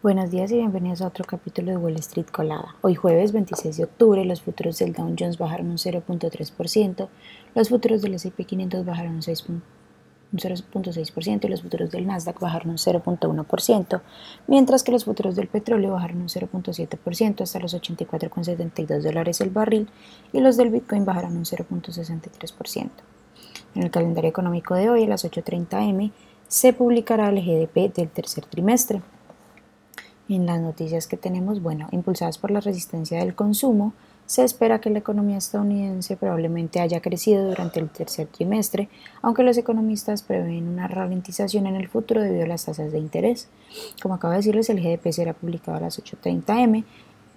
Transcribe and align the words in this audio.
Buenos 0.00 0.30
días 0.30 0.52
y 0.52 0.54
bienvenidos 0.54 1.02
a 1.02 1.08
otro 1.08 1.24
capítulo 1.24 1.72
de 1.72 1.76
Wall 1.76 1.96
Street 1.96 2.28
Colada. 2.30 2.76
Hoy 2.82 2.94
jueves 2.94 3.32
26 3.32 3.78
de 3.78 3.82
octubre 3.82 4.24
los 4.24 4.42
futuros 4.42 4.78
del 4.78 4.92
Dow 4.92 5.12
Jones 5.18 5.38
bajaron 5.38 5.70
un 5.70 5.76
0.3%, 5.76 7.08
los 7.56 7.68
futuros 7.68 8.00
del 8.00 8.14
S&P 8.14 8.44
500 8.44 8.84
bajaron 8.84 9.14
un 9.14 9.22
0.6% 9.22 11.44
y 11.44 11.48
los 11.48 11.62
futuros 11.62 11.90
del 11.90 12.06
Nasdaq 12.06 12.38
bajaron 12.38 12.70
un 12.70 12.76
0.1%, 12.76 14.00
mientras 14.46 14.84
que 14.84 14.92
los 14.92 15.04
futuros 15.04 15.34
del 15.34 15.48
petróleo 15.48 15.90
bajaron 15.90 16.18
un 16.18 16.28
0.7% 16.28 17.42
hasta 17.42 17.58
los 17.58 17.74
84,72 17.74 19.02
dólares 19.02 19.40
el 19.40 19.50
barril 19.50 19.88
y 20.32 20.38
los 20.38 20.56
del 20.56 20.70
Bitcoin 20.70 21.04
bajaron 21.04 21.36
un 21.36 21.44
0.63%. 21.44 22.88
En 23.74 23.82
el 23.82 23.90
calendario 23.90 24.30
económico 24.30 24.76
de 24.76 24.90
hoy 24.90 25.02
a 25.02 25.08
las 25.08 25.24
8.30 25.24 25.74
am 25.74 26.12
se 26.46 26.72
publicará 26.72 27.30
el 27.30 27.44
GDP 27.44 27.92
del 27.92 28.10
tercer 28.10 28.44
trimestre. 28.44 29.02
En 30.28 30.44
las 30.44 30.60
noticias 30.60 31.06
que 31.06 31.16
tenemos, 31.16 31.62
bueno, 31.62 31.88
impulsadas 31.90 32.36
por 32.36 32.50
la 32.50 32.60
resistencia 32.60 33.18
del 33.18 33.34
consumo, 33.34 33.94
se 34.26 34.44
espera 34.44 34.78
que 34.78 34.90
la 34.90 34.98
economía 34.98 35.38
estadounidense 35.38 36.18
probablemente 36.18 36.80
haya 36.80 37.00
crecido 37.00 37.48
durante 37.48 37.80
el 37.80 37.88
tercer 37.88 38.26
trimestre, 38.26 38.90
aunque 39.22 39.42
los 39.42 39.56
economistas 39.56 40.22
prevén 40.22 40.68
una 40.68 40.86
ralentización 40.86 41.66
en 41.66 41.76
el 41.76 41.88
futuro 41.88 42.20
debido 42.20 42.44
a 42.44 42.48
las 42.48 42.66
tasas 42.66 42.92
de 42.92 42.98
interés. 42.98 43.48
Como 44.02 44.14
acabo 44.14 44.32
de 44.32 44.40
decirles, 44.40 44.68
el 44.68 44.82
GDP 44.82 45.12
será 45.12 45.32
publicado 45.32 45.78
a 45.78 45.80
las 45.80 45.98
8.30 45.98 46.62
m 46.62 46.84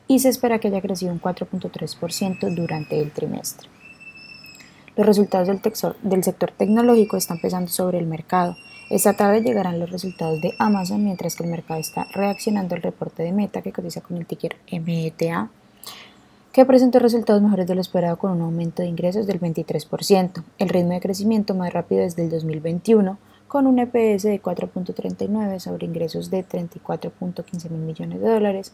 y 0.08 0.20
se 0.20 0.28
espera 0.28 0.60
que 0.60 0.68
haya 0.68 0.82
crecido 0.82 1.14
un 1.14 1.22
4.3% 1.22 2.54
durante 2.54 3.00
el 3.00 3.12
trimestre. 3.12 3.70
Los 4.98 5.06
resultados 5.06 5.48
del, 5.48 5.62
del 6.04 6.24
sector 6.26 6.52
tecnológico 6.52 7.16
están 7.16 7.40
pesando 7.40 7.72
sobre 7.72 8.00
el 8.00 8.06
mercado. 8.06 8.58
Esta 8.92 9.14
tarde 9.14 9.42
llegarán 9.42 9.80
los 9.80 9.90
resultados 9.90 10.42
de 10.42 10.54
Amazon 10.58 11.02
mientras 11.02 11.38
que 11.38 11.46
el 11.46 11.50
mercado 11.50 11.80
está 11.80 12.10
reaccionando 12.12 12.76
al 12.76 12.82
reporte 12.82 13.24
de 13.24 13.32
Meta 13.32 13.62
que 13.62 13.72
cotiza 13.72 14.02
con 14.02 14.18
el 14.18 14.26
ticker 14.26 14.58
META 14.70 15.50
que 16.52 16.66
presentó 16.66 17.00
resultados 17.00 17.42
mejores 17.42 17.68
de 17.68 17.76
lo 17.76 17.80
esperado 17.80 18.18
con 18.18 18.32
un 18.32 18.42
aumento 18.42 18.82
de 18.82 18.90
ingresos 18.90 19.28
del 19.28 19.40
23%, 19.40 20.44
el 20.58 20.68
ritmo 20.68 20.92
de 20.92 21.00
crecimiento 21.00 21.56
más 21.56 21.72
rápido 21.72 22.02
desde 22.02 22.24
el 22.24 22.30
2021, 22.32 23.18
con 23.48 23.66
un 23.66 23.80
EPS 23.80 24.24
de 24.24 24.42
4.39 24.42 25.60
sobre 25.60 25.86
ingresos 25.86 26.30
de 26.30 26.46
34.15 26.46 27.70
mil 27.70 27.80
millones 27.80 28.20
de 28.20 28.28
dólares 28.28 28.74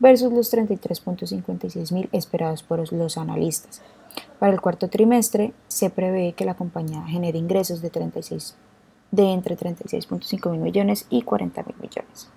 versus 0.00 0.32
los 0.32 0.50
33.56 0.50 1.92
mil 1.92 2.08
esperados 2.12 2.62
por 2.62 2.90
los 2.90 3.18
analistas. 3.18 3.82
Para 4.38 4.54
el 4.54 4.62
cuarto 4.62 4.88
trimestre 4.88 5.52
se 5.66 5.90
prevé 5.90 6.32
que 6.32 6.46
la 6.46 6.54
compañía 6.54 7.02
genere 7.02 7.36
ingresos 7.36 7.82
de 7.82 7.90
36 7.90 8.56
de 9.10 9.32
entre 9.32 9.56
36.5 9.56 10.50
mil 10.50 10.60
millones 10.60 11.06
y 11.10 11.22
40 11.22 11.62
mil 11.62 11.76
millones. 11.80 12.28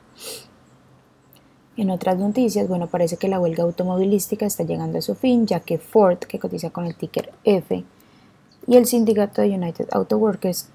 En 1.78 1.90
otras 1.90 2.18
noticias, 2.18 2.68
bueno, 2.68 2.88
parece 2.88 3.18
que 3.18 3.28
la 3.28 3.40
huelga 3.40 3.64
automovilística 3.64 4.46
está 4.46 4.64
llegando 4.64 5.00
a 5.00 5.02
su 5.02 5.16
fin, 5.16 5.48
ya 5.48 5.62
que 5.62 5.78
Ford, 5.78 6.18
que 6.20 6.40
cotiza 6.40 6.70
con 6.70 6.86
el 6.86 6.96
ticker 6.96 7.32
F, 7.44 7.84
y 8.68 8.76
el 8.76 8.86
sindicato 8.86 9.42
de 9.42 9.50
United 9.50 9.88
Auto 9.92 10.18
Workers 10.18 10.70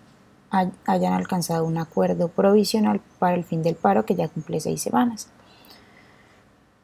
hayan 0.51 1.13
alcanzado 1.13 1.65
un 1.65 1.79
acuerdo 1.79 2.29
provisional 2.29 3.01
para 3.19 3.35
el 3.35 3.45
fin 3.45 3.63
del 3.63 3.75
paro 3.75 4.07
que 4.07 4.15
ya 4.15 4.29
cumple 4.29 4.61
seis 4.61 4.81
semanas. 4.81 5.29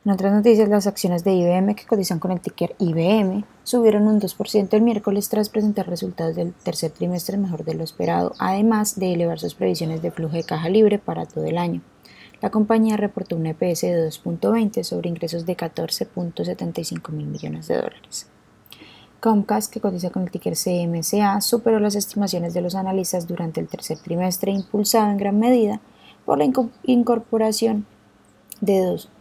En 0.05 0.11
otras 0.11 0.33
noticias, 0.33 0.69
las 0.69 0.89
acciones 0.89 1.23
de 1.23 1.33
IBM 1.33 1.77
que 1.77 1.87
cotizan 1.87 2.19
con 2.19 2.33
el 2.33 2.41
ticker 2.41 2.75
IBM 2.81 3.45
subieron 3.63 4.09
un 4.09 4.21
2% 4.21 4.69
el 4.73 4.83
miércoles 4.83 5.29
tras 5.29 5.49
presentar 5.49 5.89
resultados 5.89 6.35
del 6.35 6.53
tercer 6.55 6.91
trimestre 6.91 7.37
mejor 7.37 7.65
de 7.65 7.75
lo 7.75 7.85
esperado, 7.85 8.35
además 8.41 8.99
de 8.99 9.13
elevar 9.13 9.39
sus 9.39 9.55
previsiones 9.55 10.03
de 10.03 10.11
flujo 10.11 10.35
de 10.35 10.43
caja 10.43 10.69
libre 10.69 10.99
para 10.99 11.25
todo 11.27 11.45
el 11.45 11.57
año. 11.57 11.83
La 12.41 12.51
compañía 12.51 12.97
reportó 12.97 13.37
un 13.37 13.47
EPS 13.47 13.83
de 13.83 14.09
2.20 14.09 14.83
sobre 14.83 15.09
ingresos 15.09 15.47
de 15.47 15.57
14.75 15.57 17.11
mil 17.13 17.29
millones 17.29 17.69
de 17.69 17.77
dólares. 17.77 18.27
Comcast, 19.21 19.73
que 19.73 19.81
cotiza 19.81 20.11
con 20.11 20.25
el 20.25 20.33
ticker 20.33 20.55
CMCA, 20.57 21.41
superó 21.41 21.79
las 21.79 21.95
estimaciones 21.95 22.55
de 22.55 22.61
los 22.61 22.75
analistas 22.75 23.29
durante 23.29 23.61
el 23.61 23.69
tercer 23.69 23.99
trimestre, 23.99 24.51
impulsado 24.51 25.13
en 25.13 25.19
gran 25.19 25.39
medida 25.39 25.81
por 26.27 26.39
la 26.39 26.51
incorporación 26.83 27.87
de 28.61 28.81
dos 28.81 29.12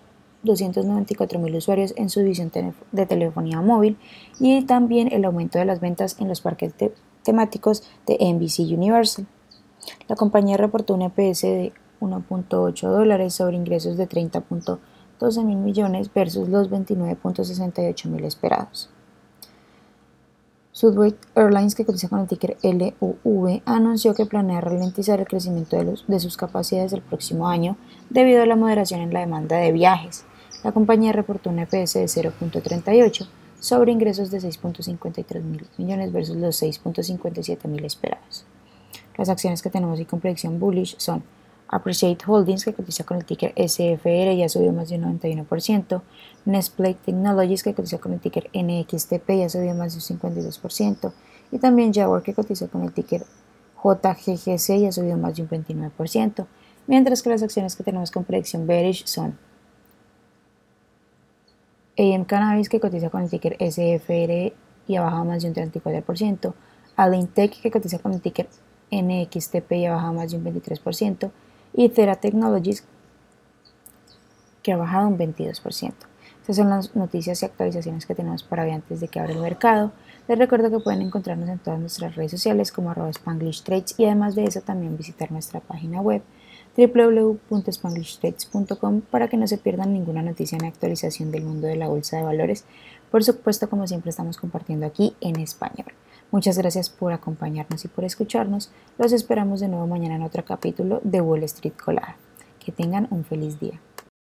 294.000 0.43 1.55
usuarios 1.55 1.93
en 1.97 2.09
su 2.09 2.21
división 2.21 2.51
de 2.91 3.05
telefonía 3.05 3.61
móvil 3.61 3.97
y 4.39 4.63
también 4.63 5.11
el 5.11 5.25
aumento 5.25 5.59
de 5.59 5.65
las 5.65 5.79
ventas 5.79 6.17
en 6.19 6.27
los 6.27 6.41
parques 6.41 6.73
temáticos 7.23 7.83
de 8.07 8.17
NBC 8.19 8.71
Universal. 8.73 9.27
La 10.07 10.15
compañía 10.15 10.57
reportó 10.57 10.95
un 10.95 11.03
EPS 11.03 11.41
de 11.41 11.73
1.8 11.99 12.87
dólares 12.87 13.33
sobre 13.33 13.57
ingresos 13.57 13.97
de 13.97 14.09
30.12 14.09 15.43
mil 15.43 15.57
millones 15.57 16.11
versus 16.13 16.49
los 16.49 16.69
29.68 16.69 18.05
mil 18.07 18.25
esperados. 18.25 18.89
Southwest 20.73 21.17
Airlines, 21.35 21.75
que 21.75 21.85
cotiza 21.85 22.07
con 22.07 22.21
el 22.21 22.27
ticker 22.27 22.57
LUV, 22.63 23.61
anunció 23.65 24.15
que 24.15 24.25
planea 24.25 24.61
ralentizar 24.61 25.19
el 25.19 25.27
crecimiento 25.27 25.77
de 26.07 26.19
sus 26.19 26.37
capacidades 26.37 26.93
el 26.93 27.01
próximo 27.01 27.49
año 27.49 27.75
debido 28.09 28.41
a 28.41 28.45
la 28.45 28.55
moderación 28.55 29.01
en 29.01 29.13
la 29.13 29.19
demanda 29.19 29.57
de 29.57 29.71
viajes 29.73 30.25
la 30.63 30.71
compañía 30.71 31.11
reportó 31.11 31.49
un 31.49 31.59
EPS 31.59 31.93
de 31.93 32.05
0.38 32.05 33.27
sobre 33.59 33.91
ingresos 33.91 34.31
de 34.31 34.39
6.53 34.39 35.41
mil 35.41 35.67
millones 35.77 36.11
versus 36.11 36.35
los 36.35 36.61
6.57 36.61 37.67
mil 37.67 37.85
esperados. 37.85 38.45
Las 39.17 39.29
acciones 39.29 39.61
que 39.61 39.69
tenemos 39.69 39.99
y 39.99 40.05
con 40.05 40.19
predicción 40.19 40.59
bullish 40.59 40.95
son 40.97 41.23
Appreciate 41.71 42.25
Holdings, 42.27 42.65
que 42.65 42.73
cotiza 42.73 43.05
con 43.05 43.17
el 43.17 43.25
ticker 43.25 43.53
SFR, 43.55 44.35
ya 44.35 44.49
subió 44.49 44.73
más 44.73 44.89
de 44.89 44.97
un 44.97 45.19
91%, 45.19 46.01
Nestlé 46.45 46.95
Technologies, 46.95 47.63
que 47.63 47.73
cotiza 47.73 47.97
con 47.97 48.13
el 48.13 48.19
ticker 48.19 48.49
NXTP, 48.53 49.29
ya 49.29 49.49
subió 49.49 49.73
más 49.73 49.93
de 49.93 50.13
un 50.13 50.19
52%, 50.19 51.13
y 51.51 51.59
también 51.59 51.93
Jaguar, 51.93 52.23
que 52.23 52.33
cotiza 52.33 52.67
con 52.67 52.83
el 52.83 52.91
ticker 52.91 53.25
JGGC, 53.81 54.81
ya 54.81 54.91
subió 54.91 55.15
más 55.17 55.35
de 55.37 55.43
un 55.43 55.49
29%, 55.49 56.45
mientras 56.87 57.21
que 57.21 57.29
las 57.29 57.41
acciones 57.41 57.77
que 57.77 57.83
tenemos 57.83 58.11
con 58.11 58.25
predicción 58.25 58.67
bearish 58.67 59.05
son 59.05 59.37
AM 62.01 62.25
Cannabis 62.25 62.67
que 62.67 62.79
cotiza 62.79 63.09
con 63.09 63.21
el 63.21 63.29
ticker 63.29 63.55
SFR 63.59 64.53
y 64.87 64.95
ha 64.95 65.01
bajado 65.01 65.25
más 65.25 65.43
de 65.43 65.49
un 65.49 65.55
34%, 65.55 66.53
Alintech 66.95 67.61
que 67.61 67.71
cotiza 67.71 67.99
con 67.99 68.13
el 68.13 68.21
ticker 68.21 68.47
NXTP 68.91 69.71
y 69.73 69.85
ha 69.85 69.93
bajado 69.93 70.13
más 70.13 70.31
de 70.31 70.37
un 70.37 70.43
23%, 70.43 71.31
y 71.73 71.89
Thera 71.89 72.15
Technologies 72.15 72.83
que 74.63 74.73
ha 74.73 74.77
bajado 74.77 75.07
un 75.07 75.17
22%. 75.17 75.93
Estas 76.41 76.55
son 76.55 76.69
las 76.69 76.95
noticias 76.95 77.41
y 77.41 77.45
actualizaciones 77.45 78.05
que 78.05 78.15
tenemos 78.15 78.43
para 78.43 78.63
hoy 78.63 78.71
antes 78.71 78.99
de 78.99 79.07
que 79.07 79.19
abra 79.19 79.33
el 79.33 79.39
mercado. 79.39 79.91
Les 80.27 80.37
recuerdo 80.37 80.71
que 80.71 80.79
pueden 80.79 81.01
encontrarnos 81.01 81.47
en 81.49 81.59
todas 81.59 81.79
nuestras 81.79 82.15
redes 82.15 82.31
sociales 82.31 82.71
como 82.71 82.89
arroba 82.89 83.09
Spanglish 83.09 83.63
Trades 83.63 83.95
y 83.97 84.05
además 84.05 84.35
de 84.35 84.45
eso 84.45 84.61
también 84.61 84.97
visitar 84.97 85.31
nuestra 85.31 85.59
página 85.59 86.01
web 86.01 86.23
www.spanglishtrades.com 86.77 89.01
para 89.01 89.27
que 89.27 89.37
no 89.37 89.47
se 89.47 89.57
pierdan 89.57 89.93
ninguna 89.93 90.21
noticia 90.21 90.57
ni 90.57 90.67
actualización 90.67 91.31
del 91.31 91.43
mundo 91.43 91.67
de 91.67 91.75
la 91.75 91.87
bolsa 91.87 92.17
de 92.17 92.23
valores. 92.23 92.65
Por 93.09 93.23
supuesto, 93.23 93.69
como 93.69 93.87
siempre 93.87 94.09
estamos 94.09 94.37
compartiendo 94.37 94.85
aquí 94.85 95.15
en 95.21 95.39
español. 95.39 95.93
Muchas 96.31 96.57
gracias 96.57 96.89
por 96.89 97.11
acompañarnos 97.11 97.83
y 97.83 97.89
por 97.89 98.05
escucharnos. 98.05 98.71
Los 98.97 99.11
esperamos 99.11 99.59
de 99.59 99.67
nuevo 99.67 99.85
mañana 99.85 100.15
en 100.15 100.23
otro 100.23 100.45
capítulo 100.45 101.01
de 101.03 101.19
Wall 101.19 101.43
Street 101.43 101.73
Colada. 101.83 102.15
Que 102.63 102.71
tengan 102.71 103.07
un 103.11 103.25
feliz 103.25 103.59
día. 103.59 103.81